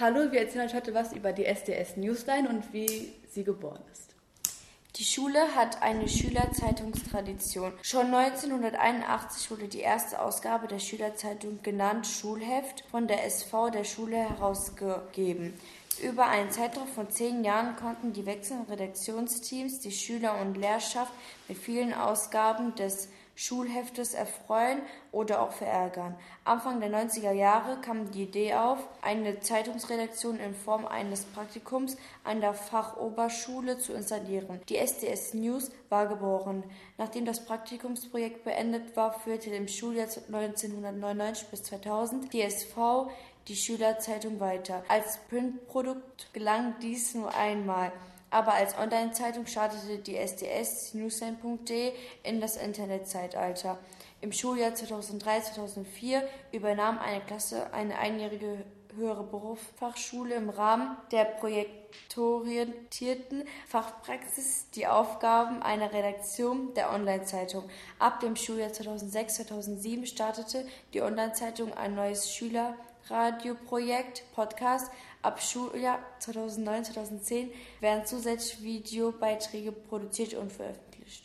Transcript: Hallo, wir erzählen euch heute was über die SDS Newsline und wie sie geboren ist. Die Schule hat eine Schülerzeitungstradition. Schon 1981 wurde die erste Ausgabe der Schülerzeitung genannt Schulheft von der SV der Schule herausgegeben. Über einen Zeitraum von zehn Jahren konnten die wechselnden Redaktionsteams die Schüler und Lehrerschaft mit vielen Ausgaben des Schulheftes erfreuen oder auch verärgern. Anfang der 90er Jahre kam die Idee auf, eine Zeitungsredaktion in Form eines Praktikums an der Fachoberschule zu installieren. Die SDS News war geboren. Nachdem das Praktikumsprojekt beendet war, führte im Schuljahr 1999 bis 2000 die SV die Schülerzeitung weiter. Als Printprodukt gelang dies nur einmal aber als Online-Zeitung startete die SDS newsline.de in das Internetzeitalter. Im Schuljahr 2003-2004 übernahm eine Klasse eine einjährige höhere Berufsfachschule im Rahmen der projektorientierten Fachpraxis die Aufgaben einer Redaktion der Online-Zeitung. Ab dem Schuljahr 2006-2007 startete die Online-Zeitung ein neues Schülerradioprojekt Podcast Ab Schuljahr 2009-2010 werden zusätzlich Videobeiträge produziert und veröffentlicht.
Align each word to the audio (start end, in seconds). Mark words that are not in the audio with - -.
Hallo, 0.00 0.32
wir 0.32 0.40
erzählen 0.40 0.66
euch 0.66 0.74
heute 0.74 0.92
was 0.92 1.12
über 1.12 1.32
die 1.32 1.44
SDS 1.44 1.96
Newsline 1.96 2.48
und 2.48 2.72
wie 2.72 3.12
sie 3.30 3.44
geboren 3.44 3.80
ist. 3.92 4.16
Die 4.96 5.04
Schule 5.04 5.54
hat 5.54 5.82
eine 5.82 6.08
Schülerzeitungstradition. 6.08 7.72
Schon 7.80 8.12
1981 8.12 9.52
wurde 9.52 9.68
die 9.68 9.82
erste 9.82 10.20
Ausgabe 10.20 10.66
der 10.66 10.80
Schülerzeitung 10.80 11.62
genannt 11.62 12.08
Schulheft 12.08 12.82
von 12.90 13.06
der 13.06 13.24
SV 13.24 13.70
der 13.70 13.84
Schule 13.84 14.16
herausgegeben. 14.16 15.54
Über 16.02 16.26
einen 16.26 16.50
Zeitraum 16.50 16.88
von 16.88 17.08
zehn 17.08 17.44
Jahren 17.44 17.76
konnten 17.76 18.12
die 18.12 18.26
wechselnden 18.26 18.66
Redaktionsteams 18.66 19.78
die 19.78 19.92
Schüler 19.92 20.40
und 20.40 20.56
Lehrerschaft 20.56 21.12
mit 21.46 21.56
vielen 21.56 21.94
Ausgaben 21.94 22.74
des 22.74 23.10
Schulheftes 23.34 24.14
erfreuen 24.14 24.80
oder 25.10 25.42
auch 25.42 25.52
verärgern. 25.52 26.16
Anfang 26.44 26.80
der 26.80 26.90
90er 26.90 27.32
Jahre 27.32 27.80
kam 27.80 28.10
die 28.10 28.24
Idee 28.24 28.54
auf, 28.54 28.78
eine 29.02 29.40
Zeitungsredaktion 29.40 30.38
in 30.38 30.54
Form 30.54 30.86
eines 30.86 31.24
Praktikums 31.24 31.96
an 32.22 32.40
der 32.40 32.54
Fachoberschule 32.54 33.78
zu 33.78 33.92
installieren. 33.92 34.60
Die 34.68 34.76
SDS 34.76 35.34
News 35.34 35.70
war 35.88 36.06
geboren. 36.06 36.64
Nachdem 36.96 37.24
das 37.24 37.44
Praktikumsprojekt 37.44 38.44
beendet 38.44 38.96
war, 38.96 39.12
führte 39.12 39.50
im 39.50 39.68
Schuljahr 39.68 40.06
1999 40.06 41.48
bis 41.48 41.64
2000 41.64 42.32
die 42.32 42.42
SV 42.42 43.10
die 43.48 43.56
Schülerzeitung 43.56 44.40
weiter. 44.40 44.84
Als 44.88 45.18
Printprodukt 45.28 46.32
gelang 46.32 46.74
dies 46.80 47.14
nur 47.14 47.34
einmal 47.34 47.92
aber 48.34 48.54
als 48.54 48.76
Online-Zeitung 48.76 49.46
startete 49.46 49.98
die 49.98 50.16
SDS 50.16 50.94
newsline.de 50.94 51.92
in 52.24 52.40
das 52.40 52.56
Internetzeitalter. 52.56 53.78
Im 54.20 54.32
Schuljahr 54.32 54.72
2003-2004 54.72 56.20
übernahm 56.50 56.98
eine 56.98 57.20
Klasse 57.20 57.72
eine 57.72 57.96
einjährige 57.96 58.64
höhere 58.96 59.22
Berufsfachschule 59.22 60.34
im 60.34 60.50
Rahmen 60.50 60.96
der 61.12 61.26
projektorientierten 61.26 63.44
Fachpraxis 63.68 64.68
die 64.70 64.88
Aufgaben 64.88 65.62
einer 65.62 65.92
Redaktion 65.92 66.74
der 66.74 66.92
Online-Zeitung. 66.92 67.70
Ab 68.00 68.18
dem 68.18 68.34
Schuljahr 68.34 68.70
2006-2007 68.70 70.06
startete 70.06 70.66
die 70.92 71.02
Online-Zeitung 71.02 71.72
ein 71.74 71.94
neues 71.94 72.34
Schülerradioprojekt 73.06 74.24
Podcast 74.34 74.90
Ab 75.24 75.40
Schuljahr 75.40 76.00
2009-2010 76.20 77.48
werden 77.80 78.04
zusätzlich 78.04 78.62
Videobeiträge 78.62 79.72
produziert 79.72 80.34
und 80.34 80.52
veröffentlicht. 80.52 81.04